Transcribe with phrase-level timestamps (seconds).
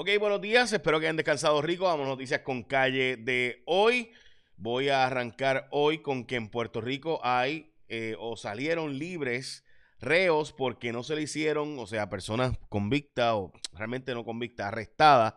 [0.00, 1.86] Ok, buenos días, espero que hayan descansado rico.
[1.86, 4.12] Vamos a noticias con calle de hoy.
[4.56, 9.64] Voy a arrancar hoy con que en Puerto Rico hay eh, o salieron libres
[9.98, 15.34] reos porque no se le hicieron, o sea, personas convictas o realmente no convictas, arrestadas,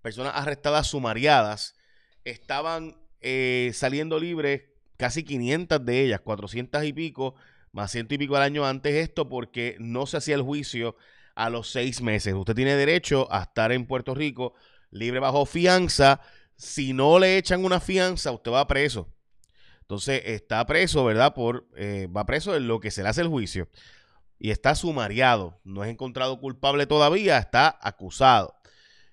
[0.00, 1.74] personas arrestadas sumariadas,
[2.22, 4.62] estaban eh, saliendo libres
[4.96, 7.34] casi 500 de ellas, 400 y pico,
[7.72, 10.94] más ciento y pico al año antes esto porque no se hacía el juicio
[11.34, 12.34] a los seis meses.
[12.34, 14.54] Usted tiene derecho a estar en Puerto Rico
[14.90, 16.20] libre bajo fianza.
[16.56, 19.12] Si no le echan una fianza, usted va preso.
[19.80, 21.34] Entonces está preso, ¿verdad?
[21.34, 23.68] Por, eh, va preso en lo que se le hace el juicio.
[24.38, 25.60] Y está sumariado.
[25.64, 28.54] No es encontrado culpable todavía, está acusado.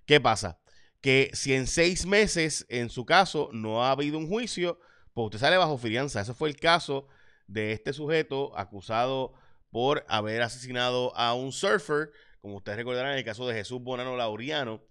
[0.05, 0.59] ¿Qué pasa?
[1.01, 4.79] Que si en seis meses, en su caso, no ha habido un juicio,
[5.13, 6.21] pues usted sale bajo fianza.
[6.21, 7.07] Ese fue el caso
[7.47, 9.33] de este sujeto acusado
[9.71, 14.15] por haber asesinado a un surfer, como ustedes recordarán en el caso de Jesús Bonano
[14.15, 14.83] Lauriano,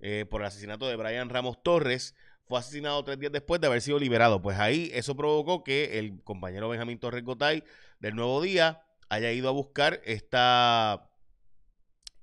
[0.00, 2.14] eh, por el asesinato de Brian Ramos Torres,
[2.46, 4.40] fue asesinado tres días después de haber sido liberado.
[4.40, 7.64] Pues ahí eso provocó que el compañero Benjamín Torres Gotay
[7.98, 11.10] del Nuevo Día haya ido a buscar esta,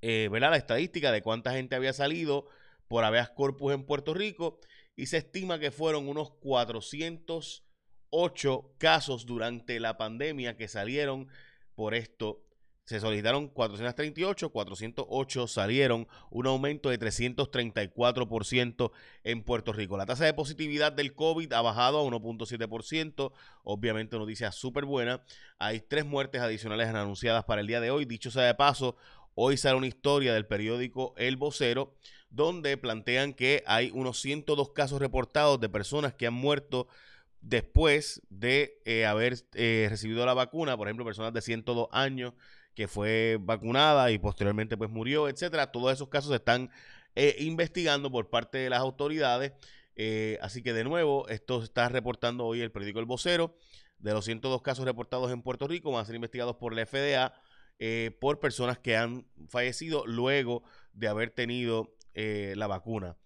[0.02, 0.52] eh, ¿verdad?
[0.52, 2.48] La estadística de cuánta gente había salido
[2.88, 4.60] por habeas corpus en Puerto Rico
[4.96, 11.28] y se estima que fueron unos 408 casos durante la pandemia que salieron
[11.76, 12.42] por esto.
[12.86, 18.92] Se solicitaron 438, 408 salieron, un aumento de 334%
[19.24, 19.98] en Puerto Rico.
[19.98, 23.32] La tasa de positividad del COVID ha bajado a 1.7%,
[23.64, 25.24] obviamente noticia súper buena.
[25.58, 28.06] Hay tres muertes adicionales anunciadas para el día de hoy.
[28.06, 28.98] Dicho sea de paso,
[29.34, 31.96] hoy sale una historia del periódico El Vocero,
[32.30, 36.88] donde plantean que hay unos 102 casos reportados de personas que han muerto
[37.46, 42.34] después de eh, haber eh, recibido la vacuna, por ejemplo, personas de 102 años
[42.74, 45.72] que fue vacunada y posteriormente pues murió, etcétera.
[45.72, 46.72] Todos esos casos se están
[47.14, 49.54] eh, investigando por parte de las autoridades.
[50.42, 53.56] así que de nuevo, esto está reportando hoy el periódico El Vocero.
[54.00, 57.34] De los 102 casos reportados en Puerto Rico van a ser investigados por la FDA
[58.20, 60.64] por personas que han fallecido luego
[60.94, 63.18] de haber tenido la vacuna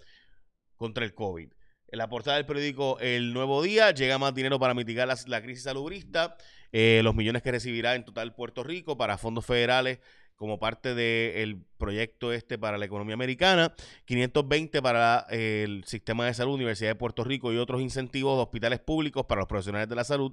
[0.75, 1.51] contra el COVID.
[1.91, 5.63] En la portada del periódico El Nuevo Día llega más dinero para mitigar la, crisis
[5.63, 6.37] salubrista,
[6.71, 9.99] eh, los millones que recibirá en total Puerto Rico para fondos federales
[10.35, 13.73] como parte del proyecto este para la economía americana,
[14.05, 18.79] 520 para el sistema de salud, Universidad de Puerto Rico y otros incentivos de hospitales
[18.79, 20.31] públicos para los profesionales de la salud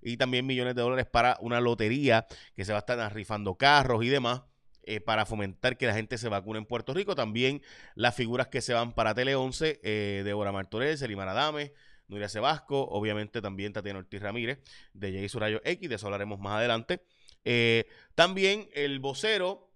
[0.00, 4.04] y también millones de dólares para una lotería que se va a estar rifando carros
[4.04, 4.42] y demás.
[4.90, 7.14] Eh, para fomentar que la gente se vacune en Puerto Rico.
[7.14, 7.60] También
[7.94, 11.74] las figuras que se van para Tele 11, eh, Débora Martorell, Selimar Adame,
[12.06, 14.60] Nuria Sebasco, obviamente también Tatiana Ortiz Ramírez,
[14.94, 17.02] de Jay Surayo X, de eso hablaremos más adelante.
[17.44, 17.84] Eh,
[18.14, 19.70] también el vocero,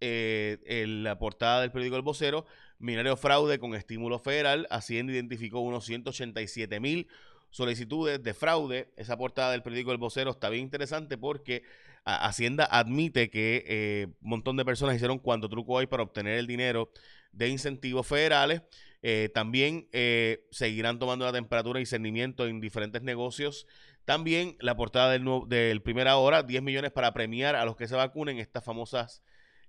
[0.00, 2.46] en la portada del periódico El Vocero,
[2.78, 7.06] Minario Fraude con estímulo federal, Hacienda identificó unos 187 mil
[7.50, 8.94] solicitudes de fraude.
[8.96, 11.64] Esa portada del periódico El Vocero está bien interesante porque
[12.04, 16.46] Hacienda admite que eh, un montón de personas hicieron cuanto truco hay para obtener el
[16.46, 16.90] dinero
[17.32, 18.62] de incentivos federales.
[19.02, 23.66] Eh, también eh, seguirán tomando la temperatura y discernimiento en diferentes negocios.
[24.04, 27.94] También la portada del, del Primera Hora, 10 millones para premiar a los que se
[27.94, 29.22] vacunen, estas famosas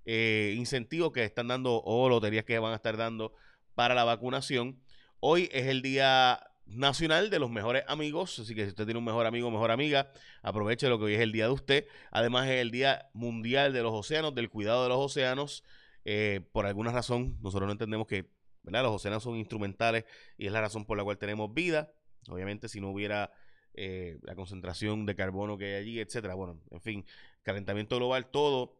[0.06, 3.32] incentivos que están dando o loterías que van a estar dando
[3.74, 4.78] para la vacunación.
[5.20, 8.38] Hoy es el día nacional de los mejores amigos.
[8.38, 10.10] Así que si usted tiene un mejor amigo o mejor amiga,
[10.42, 11.86] aproveche lo que hoy es el día de usted.
[12.10, 15.64] Además es el Día Mundial de los Océanos, del cuidado de los océanos.
[16.04, 18.30] Eh, por alguna razón, nosotros no entendemos que
[18.62, 18.82] ¿verdad?
[18.82, 20.04] los océanos son instrumentales
[20.36, 21.92] y es la razón por la cual tenemos vida.
[22.28, 23.30] Obviamente, si no hubiera
[23.74, 26.34] eh, la concentración de carbono que hay allí, etcétera.
[26.34, 27.06] Bueno, en fin,
[27.42, 28.78] calentamiento global, todo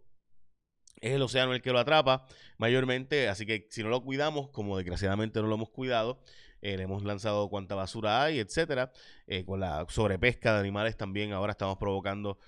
[1.01, 4.77] es el océano el que lo atrapa mayormente, así que si no lo cuidamos, como
[4.77, 6.23] desgraciadamente no lo hemos cuidado,
[6.65, 8.91] eh, le hemos lanzado cuánta basura hay, etcétera.
[9.27, 12.39] Eh, con la sobrepesca de animales también ahora estamos provocando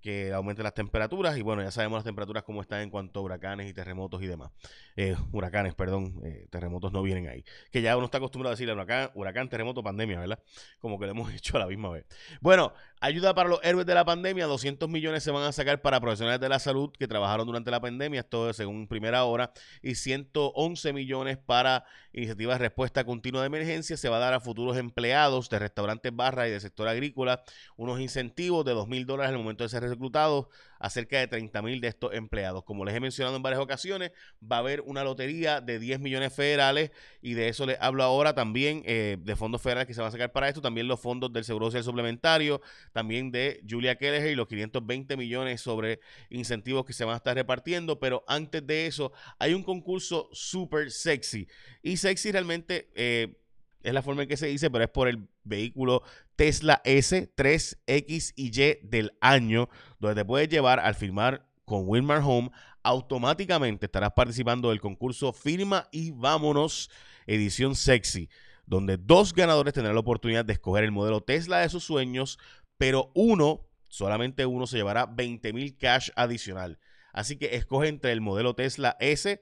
[0.00, 3.22] que aumenten las temperaturas y bueno, ya sabemos las temperaturas cómo están en cuanto a
[3.24, 4.52] huracanes y terremotos y demás.
[4.94, 7.44] Eh, huracanes, perdón, terremotos no vienen ahí.
[7.72, 10.38] Que ya uno está acostumbrado a decir huracán, huracán, terremoto, pandemia, ¿verdad?
[10.78, 12.06] Como que lo hemos hecho a la misma vez.
[12.40, 12.74] Bueno,
[13.04, 16.40] Ayuda para los héroes de la pandemia, 200 millones se van a sacar para profesionales
[16.40, 19.52] de la salud que trabajaron durante la pandemia, esto según primera hora,
[19.82, 21.84] y 111 millones para
[22.14, 23.98] iniciativas de respuesta continua de emergencia.
[23.98, 27.44] Se va a dar a futuros empleados de restaurantes, barras y del sector agrícola
[27.76, 30.46] unos incentivos de 2 mil dólares al momento de ser reclutados
[30.84, 32.62] a cerca de 30 mil de estos empleados.
[32.62, 36.34] Como les he mencionado en varias ocasiones, va a haber una lotería de 10 millones
[36.34, 36.90] federales
[37.22, 40.10] y de eso les hablo ahora también eh, de fondos federales que se van a
[40.10, 42.60] sacar para esto, también los fondos del Seguro Social Suplementario,
[42.92, 47.34] también de Julia Kelleher y los 520 millones sobre incentivos que se van a estar
[47.34, 51.48] repartiendo, pero antes de eso hay un concurso súper sexy
[51.82, 52.90] y sexy realmente...
[52.94, 53.38] Eh,
[53.84, 56.02] es la forma en que se dice, pero es por el vehículo
[56.36, 59.68] Tesla S 3X y Y del año,
[60.00, 62.50] donde te puedes llevar al firmar con Wilmar Home.
[62.82, 66.90] Automáticamente estarás participando del concurso Firma y Vámonos,
[67.26, 68.30] edición sexy,
[68.66, 72.38] donde dos ganadores tendrán la oportunidad de escoger el modelo Tesla de sus sueños,
[72.78, 76.78] pero uno, solamente uno, se llevará 20 mil cash adicional.
[77.12, 79.40] Así que escoge entre el modelo Tesla S,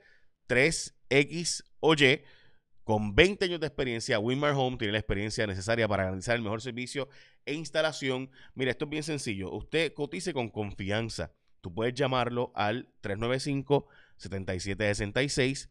[0.48, 2.22] 3X o Y
[2.84, 6.60] con 20 años de experiencia, Winmar Home tiene la experiencia necesaria para garantizar el mejor
[6.60, 7.08] servicio
[7.46, 8.28] e instalación.
[8.54, 9.52] Mira, esto es bien sencillo.
[9.52, 11.32] Usted cotice con confianza.
[11.60, 15.68] Tú puedes llamarlo al 395-7766,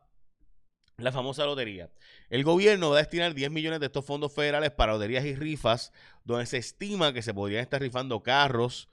[0.98, 1.90] la famosa lotería.
[2.30, 5.94] El gobierno va a destinar 10 millones de estos fondos federales para loterías y rifas,
[6.26, 8.90] donde se estima que se podrían estar rifando carros,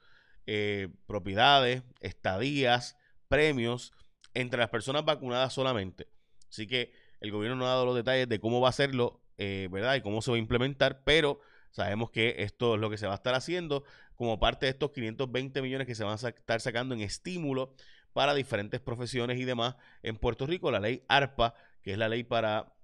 [0.46, 2.96] eh, propiedades, estadías,
[3.28, 3.92] premios
[4.34, 6.08] entre las personas vacunadas solamente.
[6.48, 9.68] Así que el gobierno no ha dado los detalles de cómo va a hacerlo, eh,
[9.70, 9.96] ¿verdad?
[9.96, 11.40] Y cómo se va a implementar, pero
[11.70, 13.84] sabemos que esto es lo que se va a estar haciendo
[14.14, 17.74] como parte de estos 520 millones que se van a estar sacando en estímulo
[18.12, 20.70] para diferentes profesiones y demás en Puerto Rico.
[20.70, 22.75] La ley ARPA, que es la ley para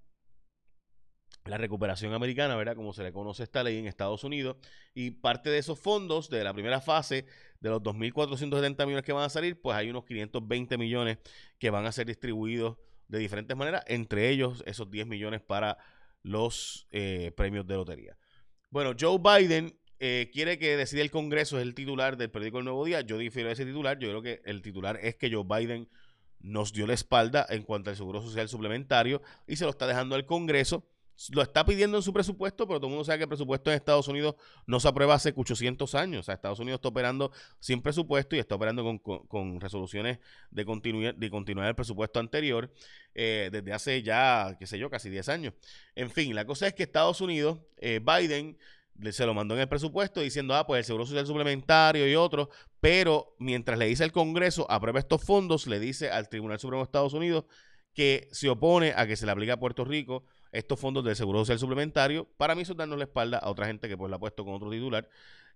[1.45, 2.77] la recuperación americana, ¿verdad?
[2.77, 4.57] Como se le conoce esta ley en Estados Unidos.
[4.95, 7.27] Y parte de esos fondos de la primera fase,
[7.61, 11.19] de los 2.470 millones que van a salir, pues hay unos 520 millones
[11.59, 12.77] que van a ser distribuidos
[13.09, 15.77] de diferentes maneras, entre ellos esos 10 millones para
[16.23, 18.17] los eh, premios de lotería.
[18.71, 22.65] Bueno, Joe Biden eh, quiere que decida el Congreso, es el titular del periódico El
[22.65, 23.03] Nuevo Día.
[23.03, 23.99] Yo difiero de ese titular.
[23.99, 25.89] Yo creo que el titular es que Joe Biden
[26.41, 30.15] nos dio la espalda en cuanto al seguro social suplementario y se lo está dejando
[30.15, 30.89] al Congreso
[31.31, 33.77] lo está pidiendo en su presupuesto, pero todo el mundo sabe que el presupuesto en
[33.77, 34.35] Estados Unidos
[34.67, 36.21] no se aprueba hace 800 años.
[36.21, 40.19] O sea, Estados Unidos está operando sin presupuesto y está operando con, resoluciones
[40.51, 42.73] de continuar, de continuar el presupuesto anterior
[43.15, 45.55] eh, desde hace ya, qué sé yo, casi 10 años.
[45.95, 48.57] En fin, la cosa es que Estados Unidos, eh, Biden
[49.11, 52.49] se lo mandó en el presupuesto diciendo, ah, pues el Seguro Social Suplementario y otros,
[52.81, 56.85] pero mientras le dice al Congreso, aprueba estos fondos, le dice al Tribunal Supremo de
[56.85, 57.45] Estados Unidos
[57.95, 61.41] que se opone a que se le aplique a Puerto Rico estos fondos del Seguro
[61.41, 62.29] Social Suplementario.
[62.37, 64.45] Para mí eso es darnos la espalda a otra gente que pues la ha puesto
[64.45, 65.09] con otro titular.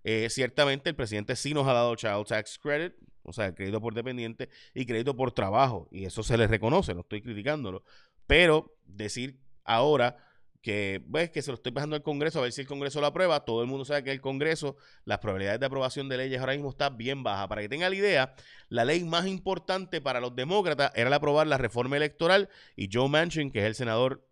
[0.03, 3.93] Eh, ciertamente el presidente sí nos ha dado Child Tax Credit, o sea, crédito por
[3.93, 7.83] dependiente y crédito por trabajo, y eso se le reconoce, no estoy criticándolo.
[8.25, 10.17] Pero decir ahora
[10.61, 13.07] que ves que se lo estoy pasando al Congreso a ver si el Congreso lo
[13.07, 13.45] aprueba.
[13.45, 16.71] Todo el mundo sabe que el Congreso, las probabilidades de aprobación de leyes ahora mismo
[16.71, 17.47] están bien bajas.
[17.47, 18.35] Para que tenga la idea,
[18.67, 23.07] la ley más importante para los demócratas era la aprobar la reforma electoral y Joe
[23.07, 24.26] Manchin, que es el senador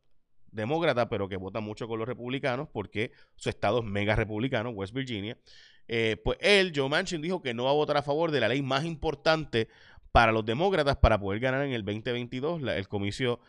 [0.56, 4.94] demócrata, pero que vota mucho con los republicanos porque su estado es mega republicano, West
[4.94, 5.38] Virginia.
[5.88, 8.48] Eh, pues él, Joe Manchin, dijo que no va a votar a favor de la
[8.48, 9.68] ley más importante
[10.12, 13.40] para los demócratas para poder ganar en el 2022 el comicio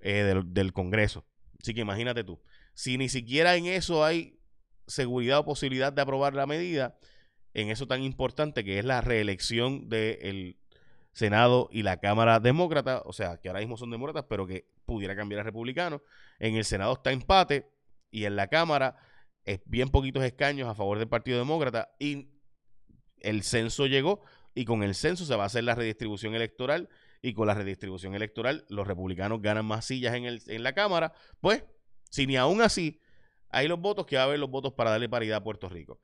[0.00, 1.24] eh, del, Congreso.
[1.60, 2.40] Así que imagínate tú,
[2.74, 4.38] si ni siquiera en eso hay
[4.86, 6.98] seguridad o posibilidad de aprobar la medida,
[7.52, 10.56] en eso tan importante que es la reelección del
[11.14, 15.16] Senado y la Cámara Demócrata, o sea, que ahora mismo son demócratas, pero que pudiera
[15.16, 16.02] cambiar a republicano.
[16.38, 17.70] En el Senado está empate
[18.10, 18.96] y en la Cámara
[19.44, 22.30] es bien poquitos escaños a favor del Partido Demócrata y
[23.20, 24.22] el censo llegó
[24.54, 26.88] y con el censo se va a hacer la redistribución electoral
[27.22, 31.12] y con la redistribución electoral los republicanos ganan más sillas en, el, en la Cámara,
[31.40, 31.64] pues
[32.10, 33.00] si ni aún así
[33.50, 36.00] hay los votos, que va a haber los votos para darle paridad a Puerto Rico.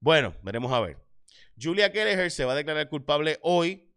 [0.00, 0.98] Bueno, veremos a ver.
[1.60, 3.89] Julia Kelleher se va a declarar culpable hoy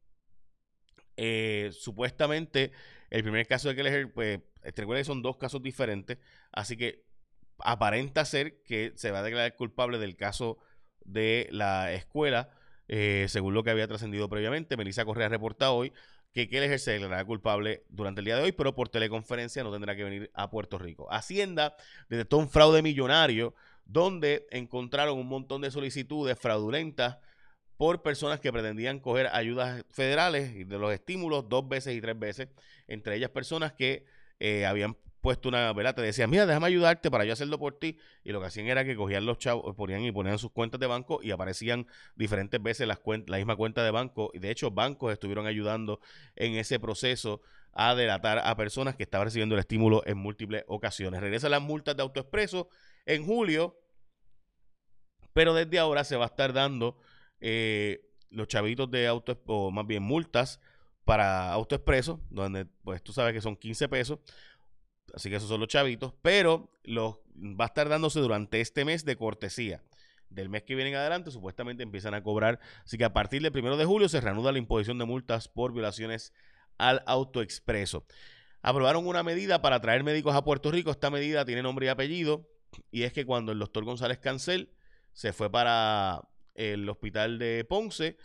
[1.18, 2.72] eh, supuestamente,
[3.10, 6.18] el primer caso de Kelleher, pues, recuerda que son dos casos diferentes,
[6.52, 7.06] así que
[7.60, 10.58] aparenta ser que se va a declarar culpable del caso
[11.06, 12.50] de la escuela,
[12.88, 14.78] eh, según lo que había trascendido previamente.
[14.78, 15.94] Melissa Correa reporta hoy
[16.34, 19.96] que Keller se declarará culpable durante el día de hoy, pero por teleconferencia no tendrá
[19.96, 21.08] que venir a Puerto Rico.
[21.12, 21.76] Hacienda
[22.10, 23.54] detectó un fraude millonario
[23.86, 27.18] donde encontraron un montón de solicitudes fraudulentas
[27.84, 32.18] por personas que pretendían coger ayudas federales y de los estímulos dos veces y tres
[32.18, 32.48] veces,
[32.88, 34.06] entre ellas personas que
[34.40, 35.94] eh, habían puesto una, ¿verdad?
[35.94, 37.98] Te decían, mira, déjame ayudarte para yo hacerlo por ti.
[38.24, 40.88] Y lo que hacían era que cogían los chavos, ponían y ponían sus cuentas de
[40.88, 41.86] banco y aparecían
[42.16, 44.32] diferentes veces las la misma cuenta de banco.
[44.34, 46.00] Y de hecho, bancos estuvieron ayudando
[46.38, 47.42] en ese proceso
[47.74, 51.20] a delatar a personas que estaban recibiendo el estímulo en múltiples ocasiones.
[51.20, 52.70] Regresan las multas de AutoExpreso
[53.06, 53.78] en julio,
[55.34, 56.98] pero desde ahora se va a estar dando
[57.46, 60.60] eh, los chavitos de auto, o más bien multas
[61.04, 64.20] para AutoExpreso, donde pues tú sabes que son 15 pesos
[65.14, 66.14] Así que esos son los chavitos.
[66.22, 69.84] Pero los, va a estar dándose durante este mes de cortesía.
[70.30, 72.60] Del mes que viene en adelante, supuestamente empiezan a cobrar.
[72.84, 75.74] Así que a partir del primero de julio se reanuda la imposición de multas por
[75.74, 76.34] violaciones
[76.78, 78.06] al autoexpreso.
[78.62, 80.90] Aprobaron una medida para traer médicos a Puerto Rico.
[80.90, 82.50] Esta medida tiene nombre y apellido.
[82.90, 84.74] Y es que cuando el doctor González Cancel
[85.12, 88.18] se fue para el hospital de Ponce,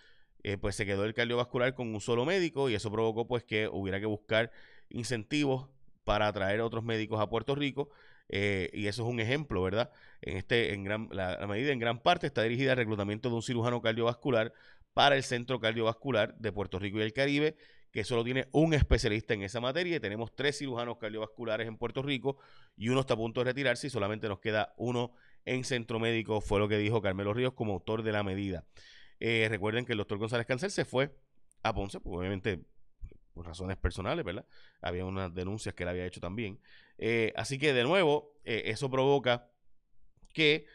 [0.42, 3.68] eh, pues se quedó el cardiovascular con un solo médico y eso provocó pues que
[3.68, 4.50] hubiera que buscar
[4.88, 5.68] incentivos
[6.04, 7.90] para atraer otros médicos a Puerto Rico.
[8.30, 9.90] Eh, y eso es un ejemplo, ¿verdad?
[10.20, 13.42] En este, en gran, la, medida en gran parte está dirigida al reclutamiento de un
[13.42, 14.52] cirujano cardiovascular
[14.92, 17.56] para el Centro Cardiovascular de Puerto Rico y el Caribe,
[17.90, 19.96] que solo tiene un especialista en esa materia.
[19.96, 22.38] Y tenemos tres cirujanos cardiovasculares en Puerto Rico
[22.76, 25.12] y uno está a punto de retirarse y solamente nos queda uno
[25.44, 28.64] en Centro Médico, fue lo que dijo Carmelo Ríos como autor de la medida.
[29.20, 31.14] Eh, recuerden que el doctor González Cancel se fue
[31.62, 32.60] a Ponce, pues obviamente
[33.34, 34.46] por razones personales, ¿verdad?
[34.80, 36.60] Había unas denuncias que él había hecho también.
[36.98, 39.50] Eh, así que de nuevo, eh, eso provoca
[40.32, 40.66] que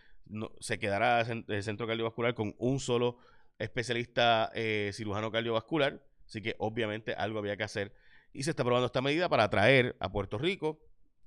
[0.60, 3.18] se quedará el centro cardiovascular con un solo
[3.60, 4.52] especialista
[4.94, 6.02] cirujano cardiovascular.
[6.26, 7.94] Así que obviamente algo había que hacer.
[8.32, 10.80] Y se está probando esta medida para atraer a Puerto Rico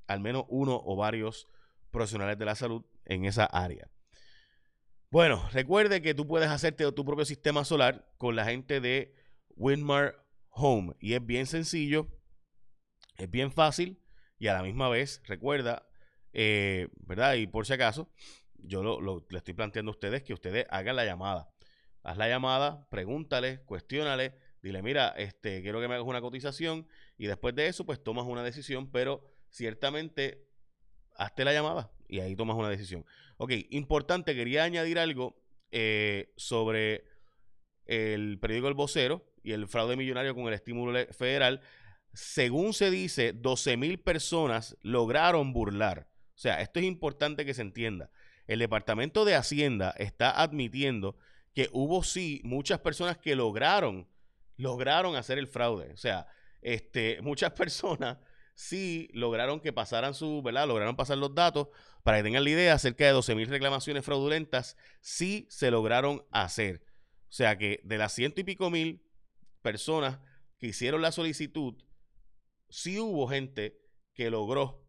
[0.07, 1.49] al menos uno o varios
[1.91, 3.91] profesionales de la salud en esa área.
[5.11, 9.15] Bueno, recuerde que tú puedes hacerte tu propio sistema solar con la gente de
[9.57, 10.95] Winmar Home.
[11.01, 12.09] Y es bien sencillo,
[13.17, 14.03] es bien fácil
[14.39, 15.89] y a la misma vez, recuerda,
[16.33, 17.35] eh, ¿verdad?
[17.35, 18.11] Y por si acaso,
[18.55, 21.51] yo lo, le estoy planteando a ustedes que ustedes hagan la llamada.
[22.03, 27.27] Haz la llamada, pregúntale, cuestiónale, dile, mira, este, quiero que me hagas una cotización y
[27.27, 30.47] después de eso, pues tomas una decisión, pero ciertamente
[31.19, 33.05] hazte la llamada y ahí tomas una decisión.
[33.39, 35.37] Ok, importante, quería añadir algo
[35.71, 37.05] eh, sobre
[37.85, 41.61] el periódico El Vocero y el fraude millonario con el estímulo federal,
[42.13, 46.09] según se dice, 12 mil personas lograron burlar.
[46.35, 48.11] O sea, esto es importante que se entienda.
[48.47, 51.17] El Departamento de Hacienda está admitiendo
[51.55, 54.09] que hubo sí muchas personas que lograron,
[54.57, 55.93] lograron hacer el fraude.
[55.93, 56.27] O sea,
[56.61, 58.19] este, muchas personas
[58.57, 60.67] sí lograron que pasaran su, ¿verdad?
[60.67, 61.69] Lograron pasar los datos.
[62.03, 66.83] Para que tengan la idea, cerca de 12 mil reclamaciones fraudulentas sí se lograron hacer.
[67.29, 69.03] O sea que de las ciento y pico mil
[69.63, 70.19] personas
[70.59, 71.75] que hicieron la solicitud,
[72.71, 73.79] sí hubo gente
[74.15, 74.89] que logró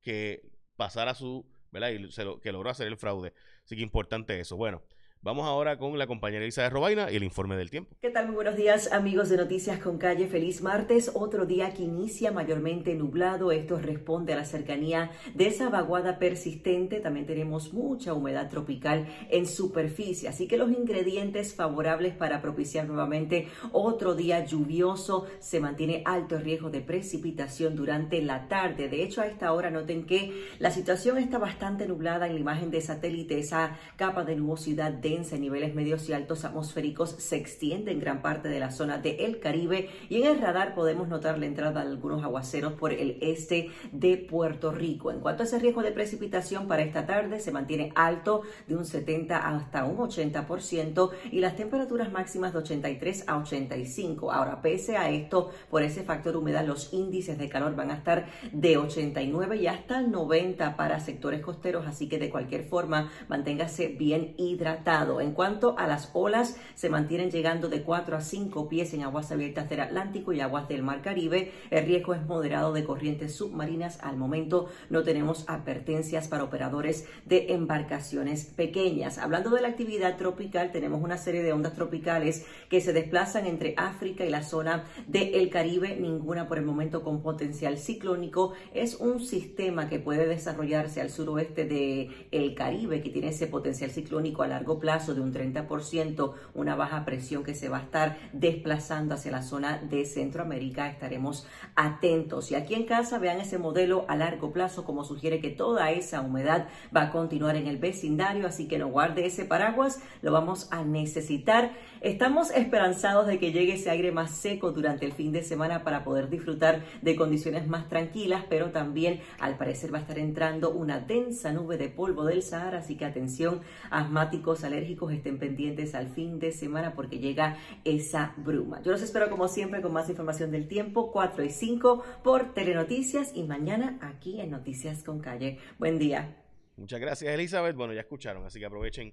[0.00, 1.90] que pasara su, ¿verdad?
[1.90, 2.08] Y
[2.40, 3.34] que logró hacer el fraude.
[3.64, 4.56] Así que importante eso.
[4.56, 4.84] Bueno,
[5.20, 7.96] Vamos ahora con la compañera Elisa de Robaina y el informe del tiempo.
[8.00, 8.26] ¿Qué tal?
[8.26, 10.28] Muy buenos días, amigos de Noticias con Calle.
[10.28, 11.10] Feliz martes.
[11.12, 13.50] Otro día que inicia mayormente nublado.
[13.50, 17.00] Esto responde a la cercanía de esa vaguada persistente.
[17.00, 20.28] También tenemos mucha humedad tropical en superficie.
[20.28, 25.26] Así que los ingredientes favorables para propiciar nuevamente otro día lluvioso.
[25.40, 28.88] Se mantiene alto riesgo de precipitación durante la tarde.
[28.88, 32.70] De hecho, a esta hora noten que la situación está bastante nublada en la imagen
[32.70, 33.40] de satélite.
[33.40, 38.20] Esa capa de nubosidad de en niveles medios y altos atmosféricos se extiende en gran
[38.20, 41.90] parte de la zona del Caribe y en el radar podemos notar la entrada de
[41.90, 45.10] algunos aguaceros por el este de Puerto Rico.
[45.10, 48.84] En cuanto a ese riesgo de precipitación para esta tarde, se mantiene alto de un
[48.84, 54.30] 70 hasta un 80% y las temperaturas máximas de 83 a 85.
[54.30, 58.26] Ahora, pese a esto, por ese factor humedad, los índices de calor van a estar
[58.52, 64.34] de 89 y hasta 90 para sectores costeros, así que de cualquier forma, manténgase bien
[64.36, 69.04] hidratado En cuanto a las olas, se mantienen llegando de 4 a 5 pies en
[69.04, 71.52] aguas abiertas del Atlántico y aguas del Mar Caribe.
[71.70, 74.02] El riesgo es moderado de corrientes submarinas.
[74.02, 79.18] Al momento no tenemos advertencias para operadores de embarcaciones pequeñas.
[79.18, 83.74] Hablando de la actividad tropical, tenemos una serie de ondas tropicales que se desplazan entre
[83.76, 88.54] África y la zona del Caribe, ninguna por el momento con potencial ciclónico.
[88.74, 93.92] Es un sistema que puede desarrollarse al suroeste del el Caribe, que tiene ese potencial
[93.92, 98.16] ciclónico a largo plazo de un 30%, una baja presión que se va a estar
[98.32, 100.88] desplazando hacia la zona de Centroamérica.
[100.88, 102.50] Estaremos atentos.
[102.50, 106.22] Y aquí en casa vean ese modelo a largo plazo, como sugiere que toda esa
[106.22, 110.68] humedad va a continuar en el vecindario, así que no guarde ese paraguas, lo vamos
[110.70, 111.72] a necesitar.
[112.00, 116.02] Estamos esperanzados de que llegue ese aire más seco durante el fin de semana para
[116.02, 120.98] poder disfrutar de condiciones más tranquilas, pero también al parecer va a estar entrando una
[120.98, 126.52] densa nube de polvo del Sahara, así que atención, asmáticos, estén pendientes al fin de
[126.52, 128.82] semana porque llega esa bruma.
[128.82, 133.32] Yo los espero como siempre con más información del tiempo, 4 y 5 por Telenoticias
[133.34, 135.58] y mañana aquí en Noticias con Calle.
[135.78, 136.36] Buen día.
[136.76, 137.76] Muchas gracias, Elizabeth.
[137.76, 139.12] Bueno, ya escucharon, así que aprovechen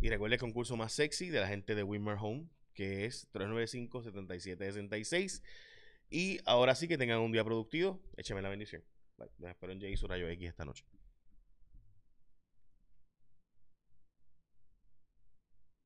[0.00, 5.42] y recuerden el concurso más sexy de la gente de Wimmer Home, que es 395-7766.
[6.08, 8.00] Y ahora sí que tengan un día productivo.
[8.16, 8.82] Écheme la bendición.
[9.16, 9.28] Bye.
[9.50, 10.84] espero en Jay y su rayo X esta noche.